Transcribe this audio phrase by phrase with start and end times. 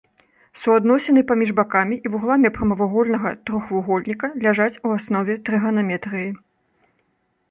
[0.61, 6.29] Суадносіны паміж бакамі і вугламі прамавугольнага трохвугольніка ляжаць у аснове трыганаметрыі.